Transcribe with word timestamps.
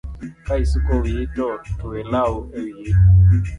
Ka 0.45 0.53
isuko 0.63 0.91
wiyi 1.01 1.25
to 1.35 1.47
twe 1.79 1.97
law 2.13 2.33
ewiyi 2.59 2.91